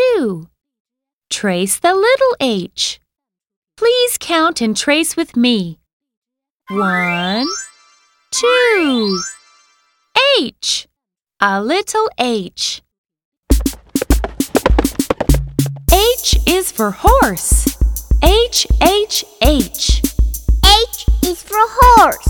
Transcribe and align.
two. 0.00 0.48
Trace 1.28 1.78
the 1.78 1.94
little 1.94 2.36
h. 2.40 3.00
Please 3.76 4.18
count 4.18 4.60
and 4.60 4.76
trace 4.76 5.16
with 5.16 5.36
me. 5.36 5.78
One, 6.68 7.46
two. 8.30 9.20
H. 10.40 10.88
A 11.40 11.62
little 11.62 12.08
h. 12.18 12.82
H 15.92 16.36
is 16.46 16.70
for 16.72 16.90
horse. 16.96 17.76
H, 18.22 18.66
H, 18.82 19.24
H. 19.42 20.02
H 20.64 21.06
is 21.24 21.42
for 21.42 21.56
horse. 21.58 22.29